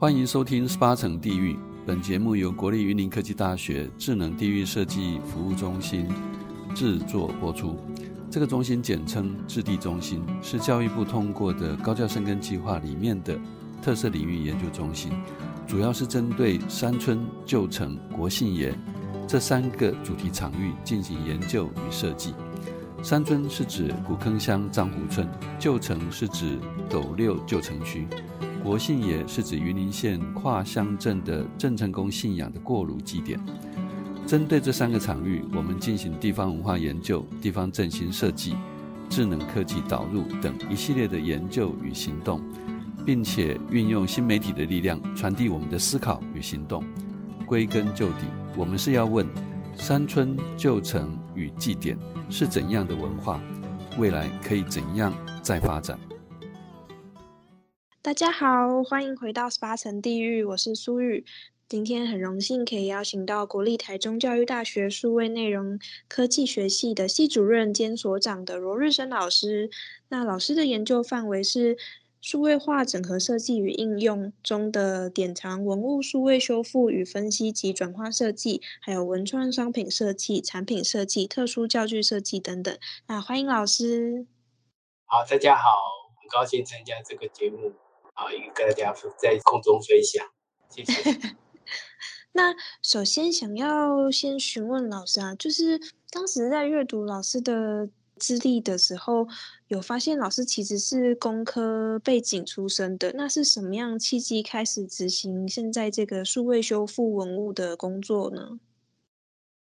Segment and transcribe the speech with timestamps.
[0.00, 1.54] 欢迎收听《十八层地狱》。
[1.84, 6.06] 本节目由国立云林科技大学智能地域设计服务中心
[6.72, 7.76] 制作播出。
[8.30, 13.36] 这个中心简称智地中心，是教育部通过的高教深耕计划里面的
[13.82, 15.10] 特色领域研究中心，
[15.66, 18.72] 主要是针对山村、旧城、国姓爷
[19.26, 22.34] 这三个主题场域进行研究与设计。
[23.02, 25.28] 山村是指古坑乡樟湖村，
[25.58, 26.56] 旧城是指
[26.88, 28.06] 斗六旧城区。
[28.68, 33.40] 国姓爷是指云林县跨乡镇的郑成功信仰的过炉祭典。
[34.26, 38.56] 针对这三个场域，我们进行地方文化研究、地方振兴设计、
[39.08, 42.42] 智能科技导入等一系列的研究与行动，
[43.06, 46.84] 并且运用新媒体的力量传递我们的思考与行动。
[47.46, 49.26] 归根究底，我们是要问：
[49.78, 51.96] 山村旧城与祭典
[52.28, 53.40] 是怎样的文化？
[53.96, 55.98] 未来可以怎样再发展？
[58.08, 61.26] 大家好，欢迎回到十八层地狱，我是苏玉。
[61.68, 65.78] 今天很荣幸可以邀请到国立台中教育大学数位内容
[66.08, 69.68] 科技学系的系主任兼所长的罗日升老师。
[70.08, 71.76] 那老师的研究范围是
[72.22, 82.74] 数位化整合设计与应用中的典藏文物数位修复与分析及转化设计，还有文创商品设计、产品设计、特殊教具设计等等。
[83.06, 84.26] 那欢迎老师。
[85.04, 85.68] 好，大家好，
[86.22, 87.74] 很高兴参加这个节目。
[88.18, 90.26] 好，也跟大家在空中分享，
[90.68, 91.36] 谢谢。
[92.34, 92.52] 那
[92.82, 95.80] 首先想要先询问老师啊，就是
[96.10, 99.28] 当时在阅读老师的资历的时候，
[99.68, 108.58] 有发现老师其实是工科背景出身的，那是什么样契机开始执行现在这个数位修复文物的工作呢？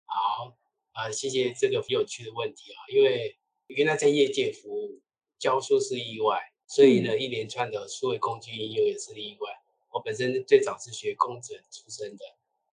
[0.05, 0.58] 好，
[0.92, 5.00] 啊、呃，谢谢这个很有趣的问题啊，因为原来在业界服务，
[5.39, 6.52] 教书是意外。
[6.75, 9.62] 所以呢，一连串的数位工具应用也是例外。
[9.91, 12.25] 我本身最早是学工程出身的，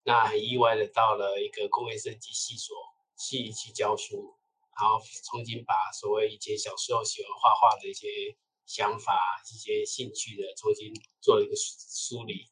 [0.03, 2.75] 那很意外的到了一个工业设计系所
[3.17, 4.35] 去去教书，
[4.77, 9.17] 然后重新把所谓以前小时候喜欢画画的一些想法、
[9.49, 10.91] 一些兴趣的重新
[11.21, 12.49] 做了一个梳理。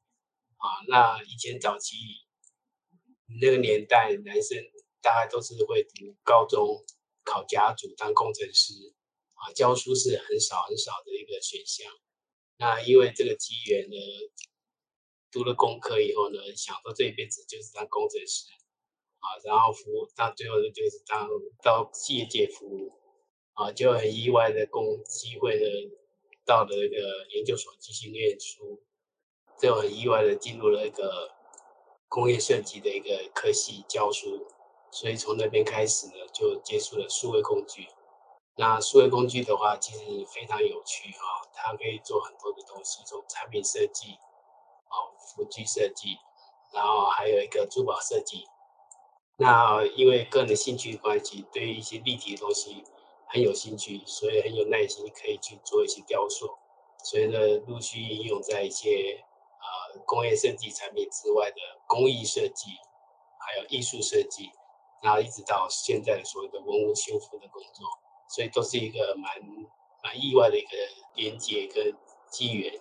[0.56, 1.98] 啊，那以前早期
[3.42, 4.58] 那个年代，男生
[5.02, 6.86] 大概都是会读高中
[7.26, 8.94] 考甲组当工程师。
[9.44, 11.92] 啊，教书是很少很少的一个选项。
[12.56, 13.98] 那因为这个机缘呢，
[15.32, 18.46] 读了工科以后呢，想说这一辈子就是当工程师
[19.20, 21.28] 啊，然后服务到最后呢，就是当
[21.62, 22.94] 到业界服务
[23.54, 25.66] 啊，就很意外的工机会呢，
[26.46, 28.82] 到了那个研究所继续念书，
[29.60, 31.32] 就很意外的进入了一个
[32.08, 34.48] 工业设计的一个科系教书，
[34.92, 37.88] 所以从那边开始呢，就接触了数位工具。
[38.56, 40.00] 那数位工具的话，其实
[40.32, 44.12] 非常有趣哈，它可以做很多的东西，从产品设计，
[44.90, 46.18] 啊，辅具设计，
[46.72, 48.46] 然后还有一个珠宝设计。
[49.38, 52.84] 那因为个人兴趣关系，对于一些立体的东西
[53.28, 56.48] 很有兴趣，所以很有耐心，可以去做一些雕塑。
[57.04, 59.26] 所以呢，陆续应用在一些
[59.58, 62.70] 呃工业设计产品之外的工艺设计，
[63.40, 64.52] 还有艺术设计，
[65.02, 68.03] 然后一直到现在所谓的文物修复的工作。
[68.34, 69.32] 所以都是一个蛮
[70.04, 70.70] 蛮意外的一个
[71.16, 71.94] 连接跟
[72.32, 72.74] 机缘。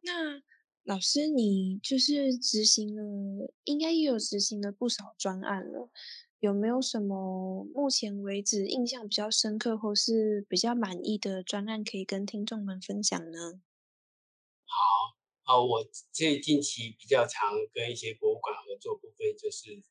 [0.00, 0.40] 那
[0.84, 5.90] 老师，你就是执行了，应该也有执行了不少专案了。
[6.38, 13.60] 有没有什么目前为止印象比较深刻或是比较满意的专案可以跟听众们分享呢？
[14.64, 19.82] 好，啊，我最近期比较常跟一些博物馆合作部分，就是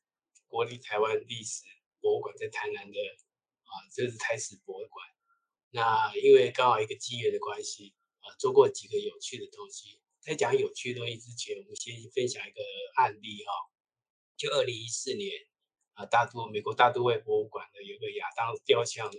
[0.48, 1.62] 国立台湾历史
[2.00, 2.98] 博物馆在台南的。
[3.70, 5.06] 啊，这是台史博物馆。
[5.70, 10.00] 那因为刚好一个机缘的关系，啊，做过几个有趣的东西。
[10.20, 12.60] 在讲有趣的东西之前，我们先分享一个
[12.96, 13.52] 案例哈。
[14.36, 15.30] 就二零一四年，
[15.94, 19.18] 啊，大都美国大都会博物馆呢有个亚当雕像的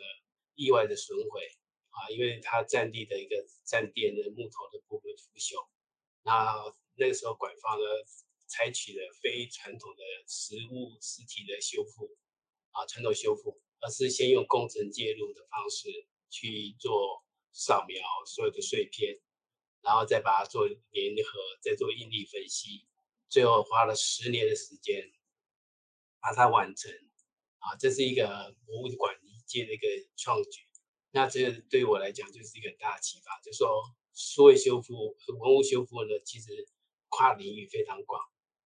[0.53, 1.41] 意外的损毁，
[1.90, 5.67] 啊，因为它站立的一个站垫的木头的部分腐朽。
[6.23, 6.53] 那
[6.95, 7.85] 那个时候馆方呢
[8.47, 12.16] 采取了非传统的实物实体的修复，
[12.72, 13.59] 啊，传统修复。
[13.81, 15.89] 而是先用工程介入的方式
[16.29, 19.19] 去做扫描所有的碎片，
[19.81, 20.78] 然后再把它做粘
[21.25, 22.87] 合，再做应力分析，
[23.28, 25.11] 最后花了十年的时间
[26.22, 26.91] 把它完成。
[27.57, 30.61] 啊，这是一个博物馆一届的一个创举。
[31.11, 36.67] 那这个对我来讲就是一个很大的启发，就说数位修复文物修复呢，其实
[37.09, 38.19] 跨领域非常广，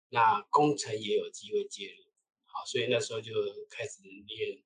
[0.10, 2.04] 那工程也有机会介入。
[2.46, 3.34] 好，所以那时候就
[3.70, 4.64] 开始练。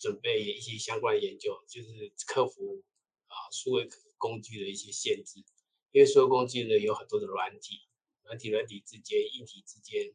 [0.00, 2.82] 准备一些相关的研究，就是克服
[3.26, 3.86] 啊数位
[4.16, 5.44] 工具的一些限制，
[5.92, 7.82] 因为数位工具呢有很多的软体
[8.22, 10.14] 软体软体之间、硬体之间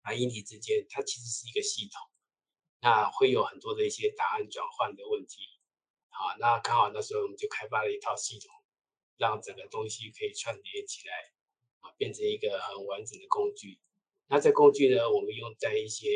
[0.00, 2.10] 啊硬体之间，它其实是一个系统，
[2.80, 5.42] 那会有很多的一些答案转换的问题。
[6.08, 8.50] 好，那刚好那时候我们就开发了一套系统，
[9.18, 11.14] 让整个东西可以串联起来
[11.80, 13.78] 啊，变成一个很完整的工具。
[14.26, 16.08] 那这工具呢，我们用在一些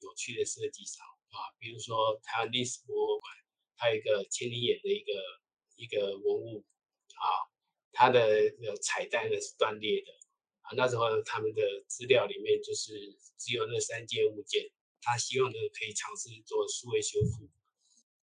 [0.00, 3.32] 有趣的设计上啊，比如说台湾历史博物馆，
[3.76, 5.12] 它有一个千里眼的一个
[5.76, 6.64] 一个文物
[7.16, 7.24] 啊，
[7.90, 8.20] 它的
[8.82, 10.12] 彩带呢是断裂的
[10.60, 10.76] 啊。
[10.76, 12.92] 那时候他们的资料里面就是
[13.38, 14.70] 只有那三件物件，
[15.00, 17.48] 他希望呢可以尝试做数位修复。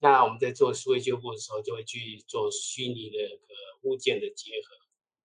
[0.01, 4.77] 那我们在做数位修复的时候，就会去做虚拟的个物件的结合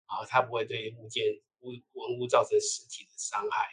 [0.06, 3.68] 啊，它不会对物件物文物造成实体的伤害。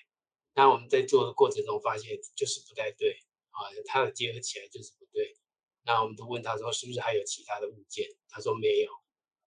[0.53, 3.17] 那我们在做的过程中发现就是不太对
[3.53, 5.37] 啊，它的结合起来就是不对。
[5.85, 8.07] 那我们都问他说是不是还有其他的物件？
[8.29, 8.91] 他说没有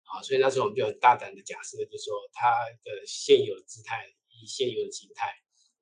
[0.05, 2.51] 啊，所以那时候我们就很大胆的假设，就说它
[2.85, 5.33] 的现有姿态以现有的形态，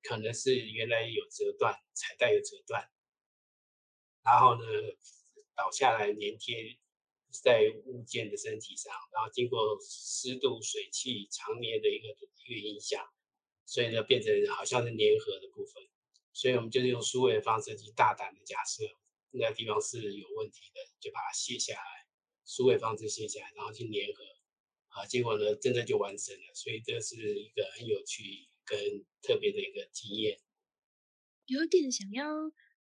[0.03, 2.89] 可能是原来有折断，彩带有折断，
[4.23, 4.65] 然后呢
[5.55, 6.79] 倒下来粘贴
[7.43, 12.09] 在物件的身体上，然后经过湿度、水汽、常年的一个
[12.47, 13.05] 一个影响。
[13.67, 15.83] 所以呢，变成好像是粘合的部分，
[16.35, 18.83] 所以我们就是用数位的方式去大胆的假设
[19.31, 22.07] 那个地方是有问题的，就把它卸下来，
[22.45, 24.25] 数位方式卸下来，然后去粘合，
[24.89, 26.55] 啊，结果呢，真的就完成了。
[26.55, 28.77] 所以这是一个很有趣跟
[29.23, 30.41] 特别的一个经验。
[31.47, 32.27] 有点想要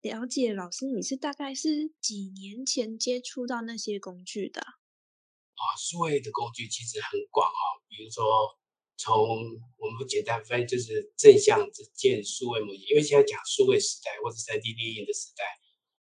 [0.01, 4.63] 了解老师，你是大概是几年前接触到那些工具的？
[4.63, 8.59] 啊，数位的工具其实很广啊，比如说。
[8.97, 15.45] 从我们简单分就是正向建数位模型，因为现在讲数位时代或者三 D 列印的时代，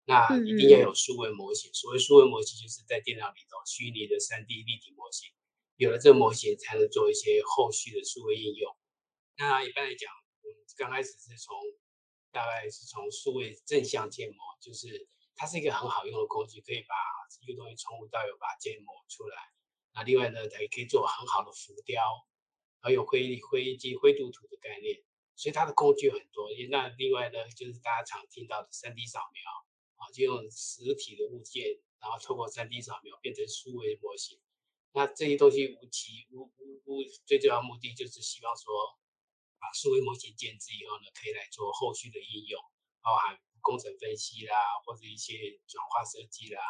[0.06, 1.74] 那一定要有数位模型。
[1.74, 5.28] 所谓数位模型，就是在电脑里头虚拟的三 D 立体模型，
[5.76, 8.76] 有了这个模型，才能做一些后续的数位应用。
[9.38, 10.10] 那一般来讲，
[10.44, 11.58] 我们刚开始是从
[12.32, 16.96] 大概是从数位正向建模，就是它是一个很好用的工具，可以把
[17.42, 19.36] 一个东西从无到有把它建模出来。
[19.94, 22.02] 那另外呢，它也可以做很好的浮雕。
[22.86, 25.02] 还有灰灰机灰度图的概念，
[25.34, 26.46] 所以它的工具很多。
[26.70, 29.42] 那另外呢，就是大家常听到的 3D 扫描
[29.98, 34.38] 啊，就用实体的物件，然后透过 3D 扫描变成数位模型。
[34.94, 38.70] 那这些东西无其无无无最重要目的就是希望说，
[39.58, 42.62] 把数位模型建置以后呢，可以来做后续的应用，
[43.02, 44.56] 包含工程分析啦，
[44.86, 46.62] 或者一些转化设计啦，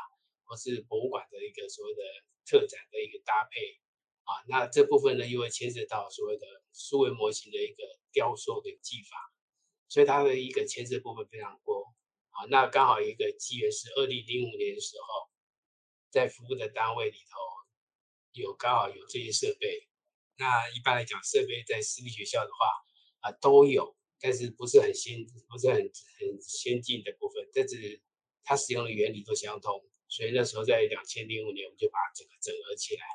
[0.45, 2.01] 或是博物馆的一个所谓的
[2.45, 3.83] 特展的一个搭配。
[4.25, 9.17] 啊，那这部分呢，又会牵涉到所谓的数位模型的一个雕塑的技法，
[9.87, 11.93] 所以它的一个牵涉部分非常多。
[12.31, 15.29] 啊，那刚好一个机缘是二零零五年的时候，
[16.09, 17.37] 在服务的单位里头
[18.33, 19.87] 有刚好有这些设备。
[20.37, 28.01] 那一般来讲，设备在私立学校的话啊都有，但是不是很先，不是很很先进的部分，但是
[28.43, 29.81] 它使用的原理都相同。
[30.07, 33.05] 所以那时候在两千零五年，我们就把整个整合起来。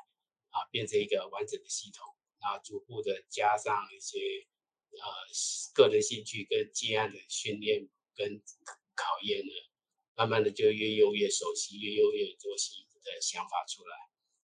[0.51, 2.05] 啊，变成一个完整的系统，
[2.39, 4.19] 啊逐步的加上一些
[4.91, 5.07] 呃
[5.73, 8.41] 个人兴趣跟接案的训练跟
[8.95, 9.51] 考验呢，
[10.15, 13.95] 慢慢的就越用越熟悉，越用越多新的想法出来。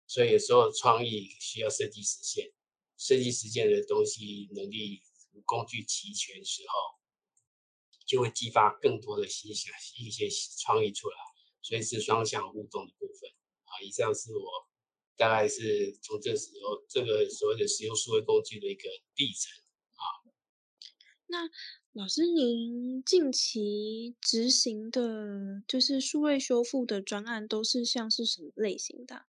[0.06, 2.50] 所以有时候创意需要设计实现，
[2.96, 5.02] 设计实现的东西能力
[5.44, 6.98] 工具齐全时候，
[8.06, 10.28] 就会激发更多的新想一些
[10.58, 11.16] 创意出来，
[11.62, 13.30] 所以是双向互动的部分。
[13.64, 14.69] 啊，以上是我。
[15.20, 19.52] 大概是从这时候，这个所谓的使用数位工具的一个历程
[19.92, 20.02] 啊。
[21.26, 21.50] 那
[21.92, 29.26] 老师，您近期执行的，就是数位修复的专案，都是像是什么类型的？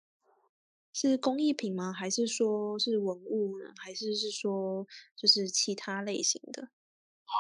[0.95, 1.93] 是工艺品吗？
[1.93, 3.75] 还是说是文物呢？
[3.77, 6.71] 还是是说就是其他类型的？
[7.25, 7.35] 好，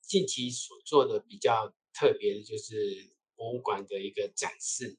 [0.00, 4.96] 近期所做的比较特别的就是博物馆的一个展示。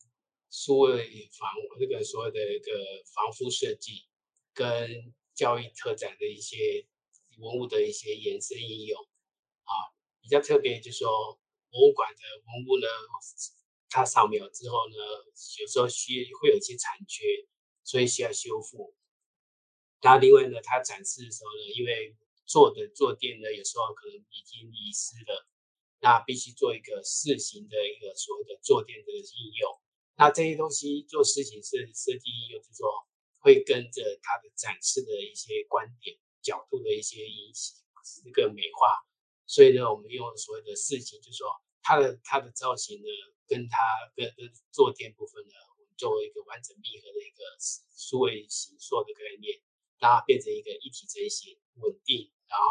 [0.51, 2.72] 数位房这个所谓的一个
[3.15, 4.03] 防护设计，
[4.53, 6.86] 跟教育特展的一些
[7.39, 9.01] 文物的一些延伸应用，
[9.63, 9.72] 啊，
[10.22, 11.39] 比较特别就是说
[11.72, 12.88] 博物馆的文物呢，
[13.89, 14.96] 它扫描之后呢，
[15.62, 17.24] 有时候需会有一些残缺，
[17.84, 18.93] 所以需要修复。
[20.01, 25.48] 那另外呢，它展示的时候呢，因为做的坐垫呢，有时候可能已经遗失了，
[26.01, 29.80] 那必须做一个试行的一个所谓的坐垫的应用。
[30.21, 32.85] 那这些东西做事情是设计应用，就是说
[33.39, 37.73] 会跟着它的展示的一些观点、角度的一些影响，
[38.23, 39.01] 这个美化。
[39.47, 41.49] 所以呢，我们用所谓的事情，就是说
[41.81, 43.09] 它的它的造型呢，
[43.47, 43.79] 跟它
[44.15, 47.41] 跟跟坐垫部分呢，我们作为一个完整密合的一个
[47.97, 49.59] 数位形塑的概念，
[49.97, 52.65] 让它变成一个一体成型，稳定，然后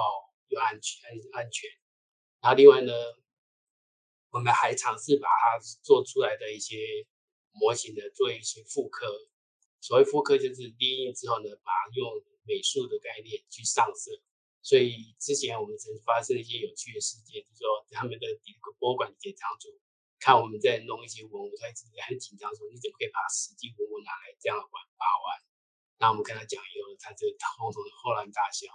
[0.46, 1.68] 又安全、安安全。
[2.42, 2.92] 然后另外呢，
[4.30, 6.78] 我们还尝试把它做出来的一些
[7.60, 9.28] 模型的做一些复刻。
[9.80, 12.08] 所谓复刻，就是列印之后呢，把它用
[12.42, 14.10] 美术的概念去上色。
[14.62, 18.26] 所以之前我们曾发生一些有趣的事件，就是说他们的
[18.78, 19.68] 博物馆检查组
[20.18, 25.40] 看我们在弄一些文物，他一直很紧张，说你怎么可以把实际文物拿来这样玩把玩？
[25.96, 28.68] 那我们跟他讲以后，他就统统的恍然大笑。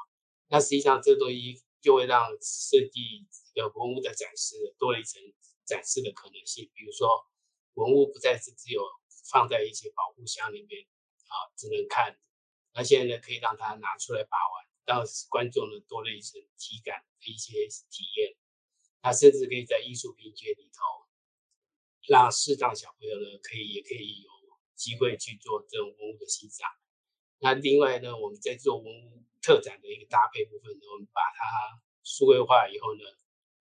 [0.49, 5.21] 那实际上这东西就会让设计的文物的展示多了一层
[5.65, 7.29] 展示的可能性，比如说
[7.75, 8.83] 文物不再是只有
[9.31, 10.85] 放在一些保护箱里面
[11.27, 12.19] 啊，只能看，
[12.73, 14.65] 那现在呢可以让他拿出来把玩。
[14.85, 17.53] 让观众呢多了一层体感的一些
[17.89, 18.37] 体验，
[19.01, 21.09] 他甚至可以在艺术品节里头，
[22.07, 24.29] 让视障小朋友呢可以也可以有
[24.75, 26.69] 机会去做这种文物的欣赏。
[27.39, 33.01] 那另外呢，我们在做文物特展的一个搭配部分呢，我们把它数位化以后呢，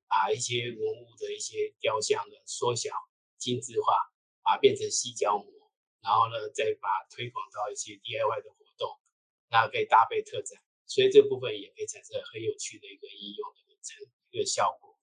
[0.07, 2.91] 把一些文物的一些雕像呢缩小、
[3.45, 3.93] 精致化，
[4.41, 5.45] 把它变成矽胶膜，
[6.01, 8.89] 然后呢再把它推广到一些 DIY 的活动，
[9.53, 10.57] 那可以搭配特展。
[10.87, 13.81] 所以这部分也可以产生很有趣的一个应用的一个
[14.31, 14.97] 一个效果。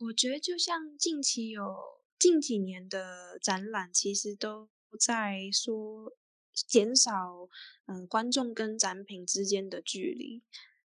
[0.00, 6.16] 我觉得就像近期有近几年的展览，其实都在说
[6.52, 7.48] 减少
[7.86, 10.42] 嗯、呃、观众跟展品之间的距离，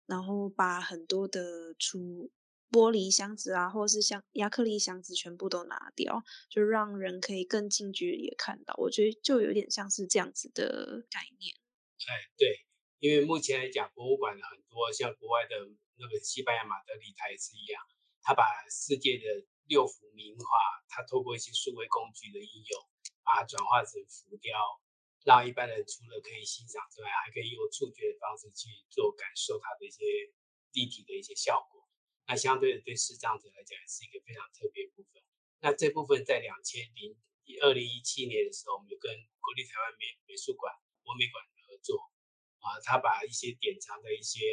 [0.06, 2.30] 然后把很多的出
[2.70, 8.74] 玻璃箱子啊，或者是像亚克力箱子全部都拿掉，就让人可以更近距离的看到。
[8.78, 11.54] 我觉得就有点像是这样子的概念。
[12.08, 12.66] 哎，对。
[13.00, 15.56] 因为目前来讲，博物馆的很多，像国外的
[15.96, 17.80] 那个西班牙马德里，它也是一样，
[18.20, 19.24] 它把世界的
[19.64, 20.44] 六幅名画，
[20.86, 22.76] 它透过一些数位工具的应用，
[23.24, 24.52] 把它转化成浮雕，
[25.24, 30.04] 让一般人除了可以欣赏之外，还可以用触觉的方式去做感受它的一些
[30.76, 31.79] 立体的一些效果。
[32.30, 35.20] 那相对的，对视障者来讲，也是一个非常特别的部分。
[35.58, 37.18] 那这部分在两千零
[37.58, 39.10] 二零一七年的时候，我们就跟
[39.42, 40.70] 国立台湾美美术馆、
[41.02, 41.98] 国美馆合作。
[42.62, 44.46] 啊，他把一些典藏的一些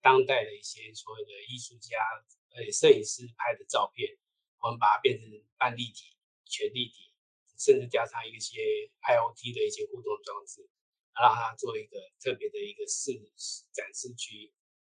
[0.00, 2.02] 当代的一些所谓的艺术家、
[2.50, 4.18] 呃摄影师拍的照片，
[4.58, 7.14] 我们把它变成半立体、全立体，
[7.56, 10.66] 甚至加上一些 IoT 的一些互动装置，
[11.14, 13.12] 让它做一个特别的一个视
[13.70, 14.52] 展示区，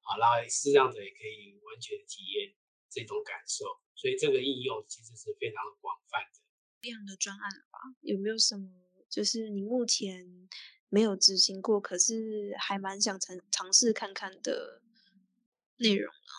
[0.08, 2.56] 啊，让视障者也可以完全体验
[2.90, 3.66] 这种感受。
[3.94, 6.40] 所以这个应用其实是非常广泛的。
[6.82, 7.80] 这样的专案了吧？
[8.02, 8.70] 有没有什么？
[9.10, 10.50] 就是你目前。
[10.90, 14.82] 没有执行过，可是还蛮想尝尝试看看的
[15.76, 16.32] 内容呢。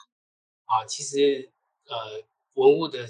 [0.64, 1.52] 啊，其实
[1.84, 3.06] 呃，文物的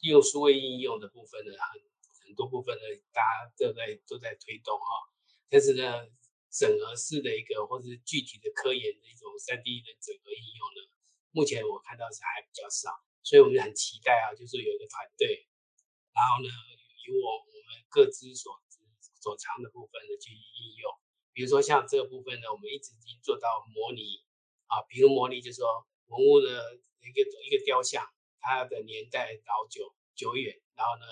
[0.00, 2.82] 用数位应用的部分呢，很很多部分呢，
[3.12, 5.14] 大家都在都在推动哈、哦。
[5.48, 6.08] 但是呢，
[6.54, 10.80] 整合式的一个或者是具体的科研的一种三 D 的整合应用呢，
[11.34, 12.94] 目前我看到是还比较少，
[13.26, 15.50] 所以我们很期待啊，就是有一个团队，
[16.14, 16.48] 然后呢，
[17.10, 18.62] 由我我们各自所。
[19.24, 20.92] 所长的部分呢去应用，
[21.32, 24.20] 比如说像这个部分呢，我们一直已经做到模拟
[24.66, 28.04] 啊，比如模拟就是说文物的一个一个雕像，
[28.38, 31.06] 它的年代老久久远，然后呢，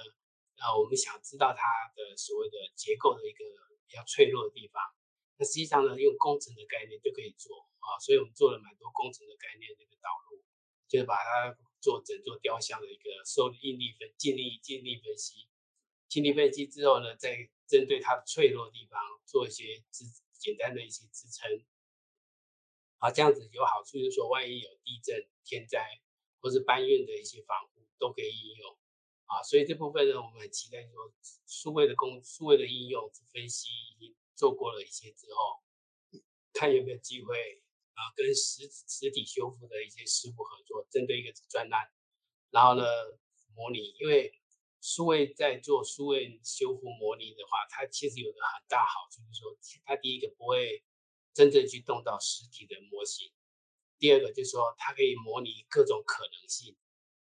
[0.61, 1.65] 啊，我们想知道它
[1.97, 3.43] 的所谓的结构的一个
[3.89, 4.85] 比较脆弱的地方，
[5.45, 10.43] 实际上呢，用工程的概念就可以做啊，所以我们做了蛮多工程的概念这个导入，
[10.89, 15.49] 就是把它做整座雕像的一个受力应力分静力静力分析，
[16.09, 17.51] 静力分析之后呢，再。
[17.69, 21.65] 针对它的脆弱地方做一些支简单的一些支撑，
[22.99, 26.03] 啊，这样子有好处，就是说万一有地震、天灾
[26.43, 28.77] 或是搬运的一些防护都可以应用，
[29.25, 31.15] 啊，所以这部分呢，我们很期待说
[31.47, 35.63] 数位的工、数位的应用分析已经做过了一些之后，
[36.53, 37.63] 看有没有机会
[37.95, 41.93] 啊，跟实实体修复的一些师傅合作，针对一个专案，
[42.51, 42.83] 然后呢
[43.55, 44.35] 模拟，因为。
[44.85, 50.83] 数位在做数位修复模拟的话，它其实有个很大好处，就是说，它第一个不会
[51.33, 53.31] 真正去动到实体的模型，
[54.01, 56.77] 第二个就是说，它可以模拟各种可能性。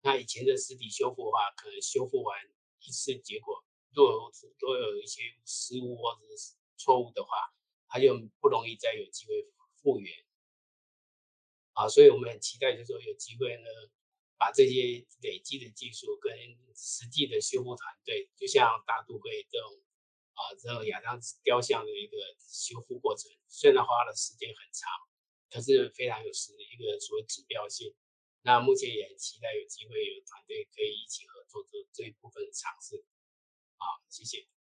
[0.03, 2.39] 那以前的实体修复的话，可能修复完
[2.87, 7.53] 一次，结果若有都有一些失误或者是错误的话，
[7.89, 10.25] 它就不容易再有机会复原。
[11.75, 13.69] 啊，所以我们很期待，就是说有机会呢。
[14.41, 16.33] 把这些累积的技术跟
[16.73, 19.83] 实际的修复团队，就像大都会这种
[20.33, 24.89] 啊，这种亚当雕像的一个修复过程，虽然花的时间很长，
[25.51, 27.93] 可是非常有实一个所谓指标性。
[28.43, 33.05] 那目前也很期待有机会有团队可以一起合作做这一部分尝试。
[33.77, 34.58] 好，谢谢。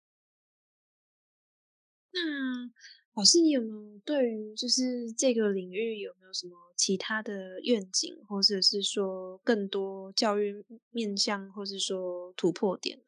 [2.15, 2.71] 那
[3.15, 13.05] 老师，你有没有对于就是这个领域有没有什么其他的愿景，或者是说更多教育面向，或是说突破点呢？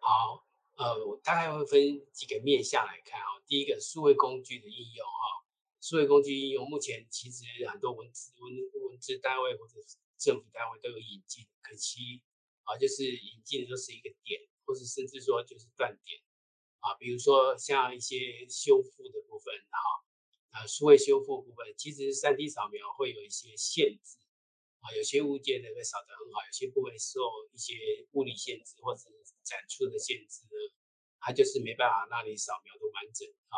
[0.00, 1.80] 好，呃，我大概会分
[2.12, 3.42] 几个面向来看哈。
[3.46, 5.46] 第一个，数位工具的应用哈，
[5.80, 8.52] 数位工具应用目前其实很多文字文
[8.90, 9.74] 文字单位或者
[10.18, 12.22] 政府单位都有引进，可惜
[12.64, 16.20] 啊，就是引进的都是一个点，或者甚至说就是断点。
[16.82, 19.78] 啊，比如说像一些修复的部分，哈，
[20.50, 24.18] 啊，数位修复部分，其实 3D 扫描会有一些限制，
[24.82, 27.22] 啊，有些物件呢会扫得很好，有些部位受
[27.54, 27.78] 一些
[28.18, 29.06] 物理限制或者
[29.46, 30.58] 展出的限制呢，
[31.20, 33.56] 它就是没办法让你扫描的完整，啊，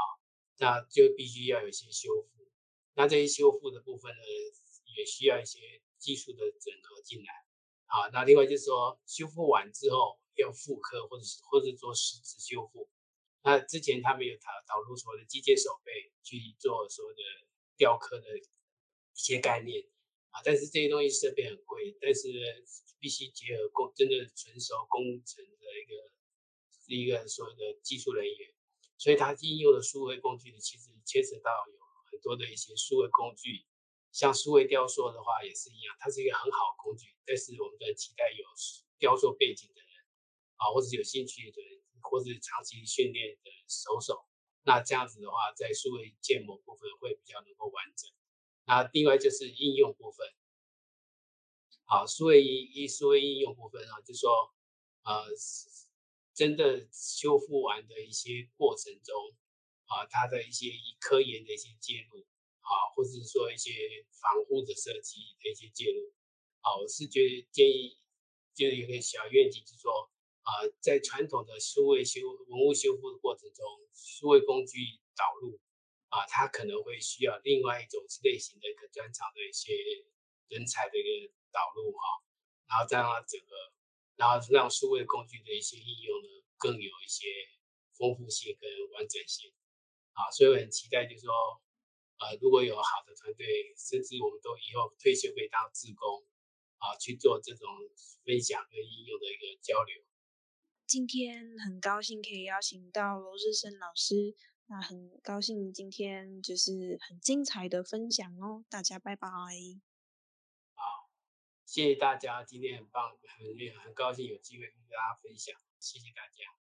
[0.59, 2.45] 那就必须要有一些修复，
[2.93, 4.23] 那这些修复的部分呢，
[4.99, 7.33] 也需要一些技术的整合进来，
[7.87, 12.87] 啊，那另外就是说修复完之后要复刻或者是或者做实质修复。
[13.44, 17.20] 那之前他们有导导入所谓的机械手背去做所谓的
[17.76, 18.42] 雕刻的一
[19.12, 19.84] 些概念
[20.30, 22.32] 啊，但是这些东西设备很贵，但是
[22.98, 25.92] 必须结合工真的纯熟工程的一个
[26.86, 28.54] 一个所谓的技术人员，
[28.96, 31.78] 所以它应用的数位工具，其实牵扯到有
[32.10, 33.66] 很多的一些数位工具，
[34.10, 38.42] 像数位雕塑的话也是一样，它是一个很好的工具，但是我们在期待有
[38.98, 39.90] 雕塑背景的人
[40.56, 41.83] 啊，或者有兴趣的人。
[42.04, 44.25] 或是长期训练的手手，
[44.62, 48.11] 那这样子的话，在数位建模部分会比较能够完整。
[48.66, 50.26] 那另外就是应用部分，
[51.84, 54.54] 好，数位一数位应用部分啊，就说，
[55.02, 55.26] 呃，
[56.34, 59.14] 真的修复完的一些过程中，
[59.87, 62.20] 啊，它的一些以科研的一些介入，
[62.61, 66.12] 啊，或者是说一些防护的设计的一些介入，
[66.61, 67.99] 啊，我是觉得建议，
[68.54, 70.11] 就是有个小愿景，就是说。
[70.44, 74.78] 啊、在传统的数位修文物修复的过程中，数位工具
[75.16, 75.58] 导入
[76.08, 79.74] 啊、它可能会需要另外一种类型的一个专长的一些
[80.48, 82.22] 人才的一个导入哈，
[82.69, 83.56] 然后这样整个，
[84.14, 87.26] 然后让数位工具的一些应用呢，更有一些
[87.99, 89.50] 丰富性跟完整性
[90.12, 91.32] 啊，所以我很期待，就是说，
[92.19, 96.23] 呃，如果有好的团队，甚至我们都以后退休可以当志工
[96.78, 97.66] 啊，去做这种
[98.25, 100.04] 分享跟应用的一个交流。
[100.86, 104.34] 今天很高兴可以邀请到罗日生老师，
[104.66, 109.28] 那很高兴今天就是很精彩的分享哦，大家拜拜。
[110.75, 111.10] 好，
[111.64, 116.63] 谢谢大家，今天很棒，很很高兴有机会跟大家分享，谢谢大家。